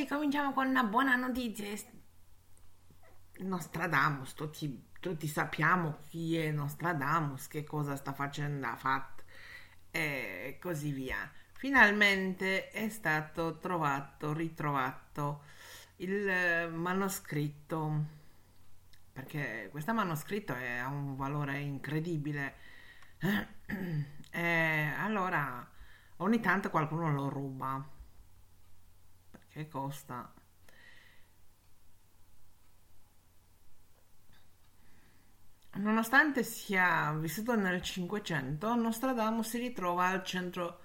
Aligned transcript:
ragazzi, 0.00 0.06
cominciamo 0.06 0.52
con 0.52 0.66
una 0.66 0.84
buona 0.84 1.16
notizia. 1.16 1.66
Nostradamus, 3.38 4.34
tutti, 4.34 4.88
tutti 5.00 5.26
sappiamo 5.26 5.98
chi 6.08 6.36
è 6.36 6.50
Nostradamus, 6.50 7.48
che 7.48 7.64
cosa 7.64 7.96
sta 7.96 8.12
facendo, 8.12 8.66
ha 8.66 8.76
fatto 8.76 9.24
e 9.90 10.58
così 10.60 10.92
via. 10.92 11.30
Finalmente 11.52 12.70
è 12.70 12.88
stato 12.88 13.58
trovato, 13.58 14.32
ritrovato 14.32 15.42
il 15.96 16.70
manoscritto, 16.72 18.04
perché 19.12 19.68
questo 19.70 19.92
manoscritto 19.92 20.52
ha 20.52 20.88
un 20.88 21.16
valore 21.16 21.58
incredibile. 21.58 22.54
E 24.32 24.92
allora 24.96 25.68
ogni 26.18 26.38
tanto 26.38 26.70
qualcuno 26.70 27.12
lo 27.12 27.28
ruba 27.28 27.84
perché 29.50 29.68
costa 29.68 30.32
Nonostante 35.72 36.42
sia 36.42 37.12
vissuto 37.12 37.54
nel 37.54 37.80
Cinquecento, 37.80 38.74
Nostradamus 38.74 39.48
si 39.48 39.58
ritrova 39.58 40.08
al 40.08 40.24
centro 40.24 40.80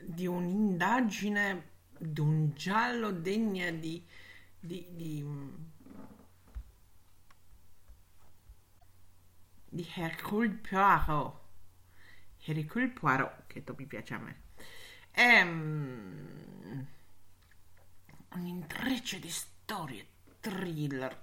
di 0.00 0.26
un'indagine, 0.26 1.70
di 1.98 2.20
un 2.20 2.54
giallo 2.54 3.10
degna 3.10 3.70
di, 3.72 4.06
di, 4.58 4.86
di, 4.88 5.26
di 9.68 9.88
Hercule 9.94 10.60
Poirot. 10.70 11.40
Hercule 12.44 12.88
Poirot, 12.88 13.46
che 13.46 13.64
mi 13.76 13.84
piace 13.84 14.14
a 14.14 14.18
me. 14.18 14.42
Um, 15.16 16.86
un 18.34 18.46
intreccio 18.46 19.18
di 19.18 19.30
storie 19.30 20.06
thriller 20.40 21.20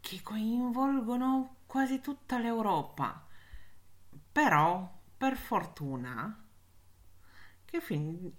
che 0.00 0.20
coinvolgono 0.22 1.56
quasi 1.66 2.00
tutta 2.00 2.38
l'Europa. 2.38 3.26
Però, 4.32 5.00
per 5.16 5.36
fortuna, 5.36 6.44
che 7.64 7.80
fin- 7.80 8.32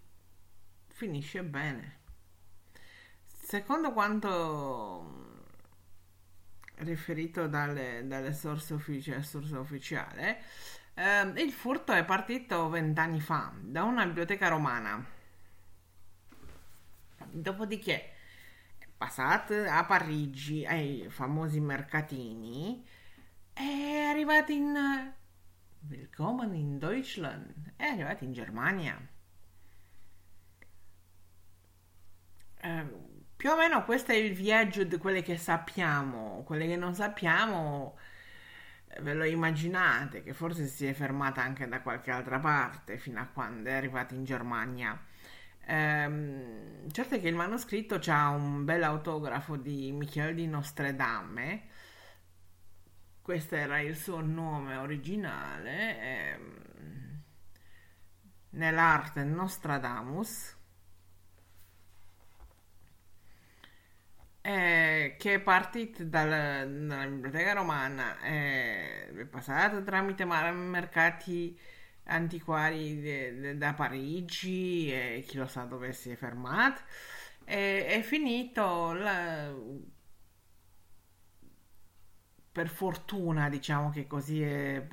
finisce 0.87 1.43
bene. 1.43 1.99
Secondo 3.25 3.93
quanto 3.93 5.45
riferito 6.75 7.47
dalle, 7.47 8.05
dalle 8.05 8.33
source, 8.33 8.73
uffici- 8.73 9.23
source 9.23 9.55
ufficiale, 9.57 10.41
eh, 10.93 11.21
il 11.41 11.51
furto 11.51 11.91
è 11.93 12.03
partito 12.05 12.69
vent'anni 12.69 13.19
fa 13.19 13.51
da 13.59 13.83
una 13.83 14.05
biblioteca 14.05 14.47
romana. 14.47 15.15
Dopodiché 17.41 18.13
è 18.77 18.87
passato 18.97 19.53
a 19.53 19.85
Parigi 19.85 20.65
ai 20.65 21.05
famosi 21.09 21.59
mercatini 21.59 22.85
è 23.53 24.05
arrivato 24.09 24.51
in 24.51 25.13
Willkommen 25.87 26.53
in 26.55 26.77
Deutschland 26.79 27.73
è 27.75 27.85
arrivato 27.85 28.23
in 28.23 28.33
Germania 28.33 28.99
eh, 32.61 32.85
più 33.35 33.49
o 33.49 33.55
meno 33.55 33.83
questo 33.85 34.11
è 34.11 34.15
il 34.15 34.33
viaggio 34.33 34.83
di 34.83 34.97
quelle 34.97 35.21
che 35.21 35.37
sappiamo 35.37 36.43
quelle 36.43 36.67
che 36.67 36.75
non 36.75 36.93
sappiamo 36.93 37.97
ve 39.01 39.13
lo 39.13 39.25
immaginate 39.25 40.23
che 40.23 40.33
forse 40.33 40.65
si 40.65 40.85
è 40.85 40.93
fermata 40.93 41.41
anche 41.41 41.67
da 41.67 41.81
qualche 41.81 42.11
altra 42.11 42.39
parte 42.39 42.97
fino 42.97 43.19
a 43.19 43.25
quando 43.25 43.69
è 43.69 43.73
arrivata 43.73 44.15
in 44.15 44.23
Germania. 44.23 44.99
Ehm, 45.67 46.89
certo 46.91 47.15
è 47.15 47.21
che 47.21 47.27
il 47.27 47.35
manoscritto 47.35 47.99
ha 48.07 48.29
un 48.29 48.63
bel 48.65 48.83
autografo 48.83 49.55
di 49.57 49.91
Michele 49.91 50.33
di 50.33 50.47
Nostredame. 50.47 51.67
Questo 53.21 53.55
era 53.55 53.79
il 53.79 53.95
suo 53.95 54.21
nome 54.21 54.75
originale. 54.75 55.99
Ehm, 56.01 57.21
nell'arte 58.51 59.23
Nostradamus. 59.23 60.55
eh, 64.41 65.15
che 65.17 65.33
è 65.35 65.39
partito 65.41 66.03
dal, 66.05 66.29
dalla 66.87 67.05
biblioteca 67.07 67.53
romana, 67.53 68.19
eh, 68.21 69.09
è 69.09 69.25
passato 69.25 69.83
tramite 69.83 70.23
mercati 70.25 71.57
antiquari 72.07 72.99
de, 72.99 73.39
de, 73.39 73.57
da 73.57 73.73
Parigi 73.73 74.91
e 74.91 75.23
chi 75.27 75.37
lo 75.37 75.47
sa 75.47 75.63
dove 75.63 75.93
si 75.93 76.09
è 76.11 76.15
fermato, 76.15 76.81
e, 77.45 77.85
è 77.87 78.01
finito 78.01 78.93
la, 78.93 79.53
per 82.51 82.69
fortuna, 82.69 83.49
diciamo 83.49 83.89
che 83.91 84.07
così 84.07 84.41
è, 84.41 84.87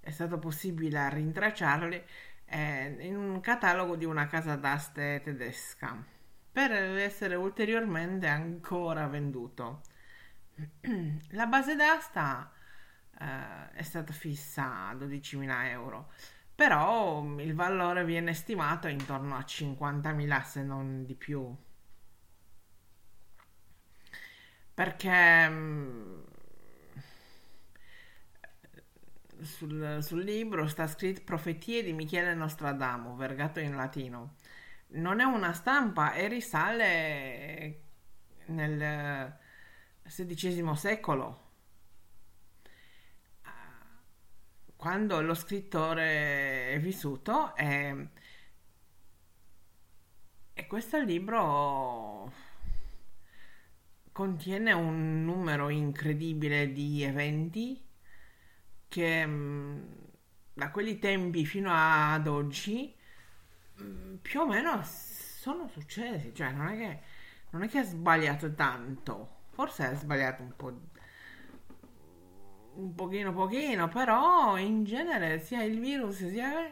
è 0.00 0.10
stato 0.10 0.38
possibile 0.38 1.08
rintracciarli 1.08 2.04
eh, 2.44 2.96
in 3.00 3.16
un 3.16 3.40
catalogo 3.40 3.96
di 3.96 4.04
una 4.04 4.26
casa 4.26 4.56
d'aste 4.56 5.20
tedesca 5.24 6.04
per 6.52 6.70
essere 6.72 7.34
ulteriormente 7.34 8.26
ancora 8.26 9.06
venduto. 9.06 9.80
La 11.30 11.46
base 11.46 11.74
d'asta 11.74 12.52
eh, 13.22 13.70
è 13.72 13.82
stata 13.82 14.12
fissa 14.12 14.88
a 14.88 14.94
12.000 14.94 15.66
euro, 15.68 16.10
però 16.54 17.22
mm, 17.22 17.38
il 17.40 17.54
valore 17.54 18.04
viene 18.04 18.34
stimato 18.34 18.88
intorno 18.88 19.36
a 19.36 19.40
50.000 19.40 20.42
se 20.42 20.62
non 20.62 21.04
di 21.04 21.14
più. 21.14 21.54
Perché 24.74 25.48
mm, 25.48 26.20
sul, 29.42 29.98
sul 30.00 30.22
libro 30.24 30.66
sta 30.66 30.86
scritto 30.86 31.22
Profetie 31.24 31.82
di 31.82 31.92
Michele 31.92 32.34
Nostradamo, 32.34 33.14
vergato 33.16 33.60
in 33.60 33.76
latino. 33.76 34.34
Non 34.94 35.20
è 35.20 35.24
una 35.24 35.52
stampa 35.52 36.12
e 36.12 36.28
risale 36.28 37.80
nel 38.46 39.38
XVI 40.04 40.76
secolo, 40.76 41.41
quando 44.82 45.22
lo 45.22 45.34
scrittore 45.34 46.72
è 46.72 46.80
vissuto 46.80 47.54
e, 47.54 48.08
e 50.54 50.66
questo 50.66 51.00
libro 51.00 52.32
contiene 54.10 54.72
un 54.72 55.24
numero 55.24 55.68
incredibile 55.68 56.72
di 56.72 57.04
eventi 57.04 57.80
che 58.88 59.24
mm, 59.24 59.82
da 60.52 60.72
quelli 60.72 60.98
tempi 60.98 61.46
fino 61.46 61.70
ad 61.72 62.26
oggi 62.26 62.92
Mm, 63.82 64.16
più 64.16 64.40
o 64.40 64.46
meno 64.46 64.82
sono 64.84 65.68
successi, 65.68 66.34
cioè 66.34 66.52
non 66.52 66.68
è 66.68 66.76
che, 66.76 67.00
non 67.50 67.62
è 67.62 67.68
che 67.68 67.78
ha 67.78 67.84
sbagliato 67.84 68.52
tanto, 68.54 69.40
forse 69.50 69.84
ha 69.86 69.94
sbagliato 69.94 70.42
un 70.42 70.52
po' 70.56 70.80
un 72.74 72.94
pochino 72.94 73.32
pochino, 73.32 73.88
però 73.88 74.56
in 74.58 74.84
genere 74.84 75.40
sia 75.40 75.62
il 75.62 75.78
virus 75.80 76.26
sia 76.28 76.70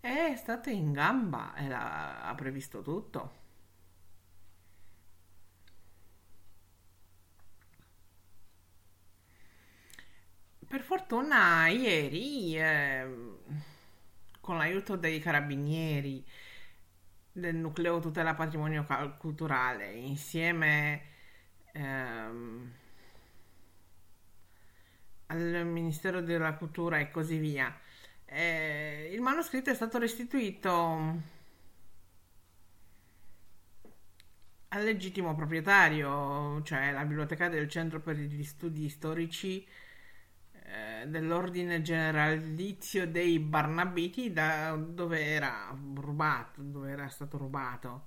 è 0.00 0.34
stato 0.36 0.70
in 0.70 0.92
gamba 0.92 1.54
e 1.56 1.72
ha 1.72 2.32
previsto 2.36 2.82
tutto. 2.82 3.44
Per 10.68 10.80
fortuna 10.82 11.68
ieri 11.68 12.56
eh, 12.58 13.06
con 14.40 14.56
l'aiuto 14.58 14.96
dei 14.96 15.20
carabinieri, 15.20 16.24
del 17.32 17.54
nucleo 17.56 18.00
tutela 18.00 18.34
patrimonio 18.34 18.86
culturale, 19.18 19.92
insieme 19.92 21.02
ehm, 21.72 22.72
al 25.26 25.66
Ministero 25.66 26.20
della 26.20 26.54
Cultura 26.54 26.98
e 26.98 27.10
così 27.10 27.38
via. 27.38 27.74
Eh, 28.24 29.10
il 29.12 29.20
manoscritto 29.20 29.70
è 29.70 29.74
stato 29.74 29.98
restituito 29.98 31.34
al 34.68 34.84
legittimo 34.84 35.34
proprietario, 35.34 36.62
cioè 36.62 36.92
la 36.92 37.04
biblioteca 37.04 37.48
del 37.48 37.68
Centro 37.68 38.00
per 38.00 38.16
gli 38.16 38.42
Studi 38.44 38.88
Storici 38.88 39.66
eh, 40.52 41.06
dell'ordine 41.06 41.80
generalizio 41.82 43.06
dei 43.06 43.38
Barnabiti 43.38 44.32
da 44.32 44.76
dove 44.76 45.24
era 45.24 45.76
rubato, 45.94 46.60
dove 46.62 46.90
era 46.90 47.08
stato 47.08 47.38
rubato. 47.38 48.06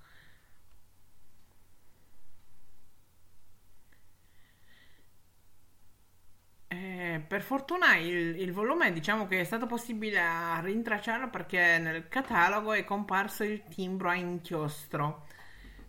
Eh, 6.71 7.19
per 7.27 7.41
fortuna 7.41 7.95
il, 7.95 8.39
il, 8.39 8.51
volume 8.51 8.93
diciamo 8.93 9.25
che 9.25 9.39
è 9.39 9.43
stato 9.43 9.65
possibile 9.65 10.21
rintracciarlo 10.61 11.27
perché 11.31 11.79
nel 11.79 12.07
catalogo 12.07 12.73
è 12.73 12.83
comparso 12.83 13.43
il 13.43 13.63
timbro 13.67 14.09
a 14.09 14.13
inchiostro 14.13 15.25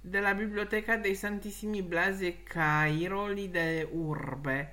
della 0.00 0.32
Biblioteca 0.32 0.96
dei 0.96 1.14
Santissimi 1.14 1.82
Blasi 1.82 2.26
e 2.26 2.42
Cairoli 2.42 3.50
de 3.50 3.86
Urbe, 3.90 4.72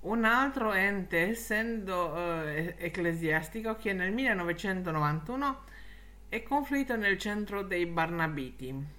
un 0.00 0.24
altro 0.24 0.72
ente 0.72 1.30
essendo 1.30 2.44
eh, 2.44 2.74
ecclesiastico 2.78 3.76
che 3.76 3.94
nel 3.94 4.12
1991 4.12 5.64
è 6.28 6.42
conflitto 6.42 6.96
nel 6.96 7.16
centro 7.16 7.62
dei 7.62 7.86
Barnabiti. 7.86 8.98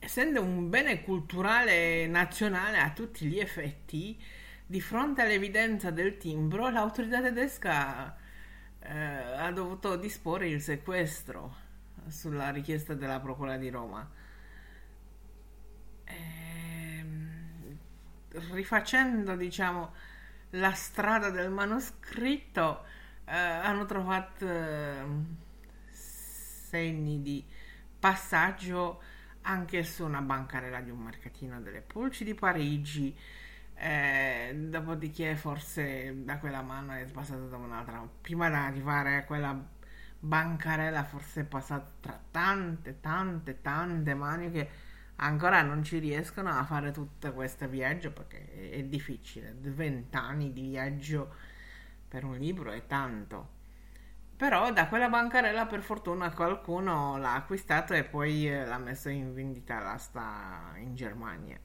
Essendo 0.00 0.42
un 0.42 0.70
bene 0.70 1.02
culturale 1.02 2.06
nazionale 2.06 2.78
a 2.78 2.90
tutti 2.92 3.26
gli 3.26 3.38
effetti, 3.38 4.20
di 4.64 4.80
fronte 4.80 5.22
all'evidenza 5.22 5.90
del 5.90 6.16
timbro, 6.18 6.68
l'autorità 6.70 7.20
tedesca 7.20 8.16
eh, 8.80 8.92
ha 8.92 9.50
dovuto 9.50 9.96
disporre 9.96 10.48
il 10.48 10.60
sequestro 10.60 11.66
sulla 12.06 12.50
richiesta 12.50 12.94
della 12.94 13.18
Procura 13.20 13.56
di 13.56 13.70
Roma. 13.70 14.08
E, 16.04 16.14
ehm, 16.98 17.78
rifacendo, 18.52 19.36
diciamo, 19.36 19.92
la 20.50 20.72
strada 20.72 21.30
del 21.30 21.50
manoscritto, 21.50 22.84
eh, 23.24 23.34
hanno 23.36 23.84
trovato 23.84 24.46
eh, 24.46 25.04
segni 25.90 27.20
di 27.20 27.44
passaggio 27.98 29.02
anche 29.48 29.82
su 29.82 30.04
una 30.04 30.20
bancarella 30.20 30.80
di 30.80 30.90
un 30.90 31.00
mercatino 31.00 31.60
delle 31.60 31.80
Pulci 31.80 32.24
di 32.24 32.34
Parigi. 32.34 33.16
Eh, 33.74 34.54
dopodiché 34.68 35.36
forse 35.36 36.24
da 36.24 36.38
quella 36.38 36.62
mano 36.62 36.92
è 36.92 37.04
passata 37.06 37.40
da 37.40 37.56
un'altra. 37.56 38.06
Prima 38.20 38.48
di 38.48 38.54
arrivare 38.54 39.16
a 39.16 39.24
quella 39.24 39.58
bancarella 40.20 41.04
forse 41.04 41.42
è 41.42 41.44
passata 41.44 41.90
tra 42.00 42.20
tante 42.30 43.00
tante 43.00 43.60
tante 43.60 44.14
mani 44.14 44.50
che 44.50 44.68
ancora 45.16 45.62
non 45.62 45.84
ci 45.84 45.98
riescono 45.98 46.50
a 46.50 46.64
fare 46.64 46.90
tutto 46.90 47.32
questo 47.32 47.68
viaggio 47.68 48.12
perché 48.12 48.52
è, 48.52 48.70
è 48.78 48.82
difficile. 48.84 49.54
20 49.58 50.16
anni 50.16 50.52
di 50.52 50.62
viaggio 50.62 51.34
per 52.08 52.24
un 52.24 52.36
libro 52.36 52.72
è 52.72 52.86
tanto 52.86 53.56
però 54.38 54.72
da 54.72 54.86
quella 54.88 55.08
bancarella 55.08 55.66
per 55.66 55.82
fortuna 55.82 56.32
qualcuno 56.32 57.18
l'ha 57.18 57.34
acquistato 57.34 57.92
e 57.92 58.04
poi 58.04 58.48
eh, 58.48 58.64
l'ha 58.64 58.78
messo 58.78 59.08
in 59.08 59.34
vendita 59.34 59.80
l'asta 59.80 60.74
in 60.76 60.94
Germania. 60.94 61.58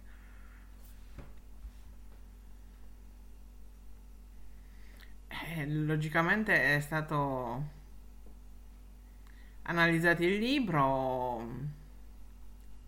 Eh, 5.27 5.67
logicamente 5.67 6.75
è 6.75 6.79
stato 6.79 7.63
analizzato 9.63 10.23
il 10.23 10.37
libro 10.39 11.71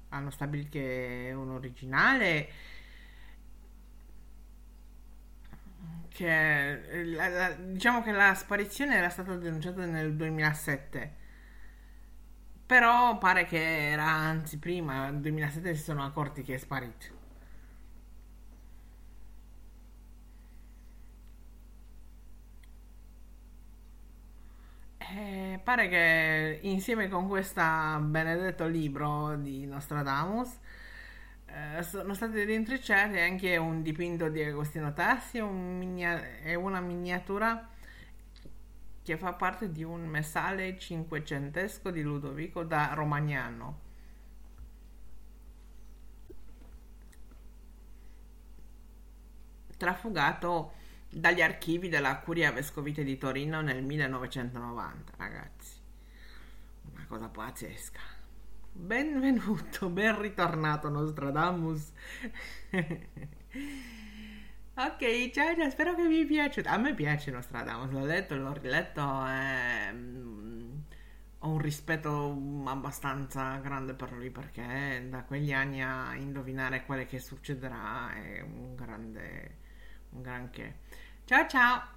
hanno 0.09 0.29
stabilito 0.31 0.69
che 0.71 1.29
è 1.29 1.33
un 1.33 1.51
originale 1.51 2.49
che 6.15 7.03
la, 7.05 7.27
la, 7.27 7.49
diciamo 7.51 8.01
che 8.01 8.11
la 8.11 8.33
sparizione 8.33 8.95
era 8.95 9.09
stata 9.09 9.35
denunciata 9.35 9.85
nel 9.85 10.15
2007 10.15 11.13
però 12.65 13.17
pare 13.17 13.45
che 13.45 13.89
era 13.91 14.05
anzi 14.05 14.57
prima 14.59 15.09
nel 15.09 15.19
2007 15.21 15.75
si 15.75 15.83
sono 15.83 16.03
accorti 16.03 16.43
che 16.43 16.55
è 16.55 16.57
sparito. 16.57 17.13
Eh, 24.97 25.59
pare 25.63 25.87
che 25.87 26.59
insieme 26.63 27.07
con 27.09 27.27
questo 27.27 27.61
benedetto 28.01 28.65
libro 28.67 29.35
di 29.37 29.65
Nostradamus 29.65 30.57
eh, 31.47 31.83
sono 31.83 32.13
stati 32.13 32.43
rintracciati 32.43 33.17
anche 33.19 33.57
un 33.57 33.81
dipinto 33.81 34.29
di 34.29 34.43
Agostino 34.43 34.93
Tassi 34.93 35.39
un 35.39 35.77
minia- 35.77 36.39
e 36.41 36.55
una 36.55 36.79
miniatura 36.79 37.69
che 39.03 39.17
fa 39.17 39.33
parte 39.33 39.71
di 39.71 39.83
un 39.83 40.05
messale 40.07 40.77
cinquecentesco 40.79 41.91
di 41.91 42.01
Ludovico 42.01 42.63
da 42.63 42.93
Romagnano. 42.93 43.79
Trafugato 49.77 50.73
dagli 51.09 51.41
archivi 51.41 51.87
della 51.89 52.17
Curia 52.17 52.51
Vescovite 52.51 53.03
di 53.03 53.17
Torino 53.17 53.61
nel 53.61 53.83
1990, 53.83 55.13
ragazzi. 55.17 55.73
Una 56.93 57.05
cosa 57.07 57.27
pazzesca. 57.29 58.14
Benvenuto, 58.77 59.89
ben 59.89 60.19
ritornato 60.19 60.89
Nostradamus. 60.89 61.91
ok, 64.75 65.29
ciao, 65.31 65.55
ciao, 65.55 65.69
spero 65.69 65.95
che 65.95 66.05
vi 66.07 66.25
piaccia. 66.25 66.61
A 66.65 66.77
me 66.77 66.93
piace 66.93 67.31
Nostradamus, 67.31 67.91
l'ho 67.91 68.03
letto, 68.05 68.35
l'ho 68.35 68.51
riletto. 68.53 69.01
Eh, 69.27 69.93
ho 71.39 71.49
un 71.49 71.57
rispetto 71.59 72.37
abbastanza 72.65 73.55
grande 73.57 73.93
per 73.93 74.11
lui 74.11 74.29
perché 74.29 75.05
da 75.09 75.23
quegli 75.23 75.53
anni 75.53 75.81
a 75.81 76.13
indovinare 76.15 76.83
quello 76.85 77.05
che 77.05 77.19
succederà 77.19 78.13
è 78.13 78.41
un 78.41 78.75
grande 78.75 79.57
un 80.09 80.21
granché. 80.21 80.79
Ciao 81.23 81.47
ciao! 81.47 81.94